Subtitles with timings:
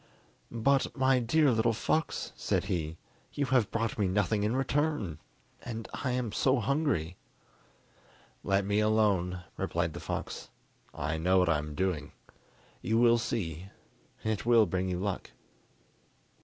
[0.49, 2.97] "But, my dear little fox," said he,
[3.33, 5.19] "you have brought me nothing in return,
[5.61, 7.17] and I am so hungry!"
[8.43, 10.49] "Let me alone," replied the fox;
[10.91, 12.13] "I know what I am doing.
[12.81, 13.67] You will see,
[14.23, 15.29] it will bring you luck."